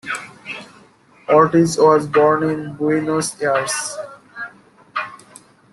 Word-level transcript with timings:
Ortiz 1.29 1.77
was 1.77 2.07
born 2.07 2.41
in 2.41 2.73
Buenos 2.73 3.39
Aires. 3.39 3.95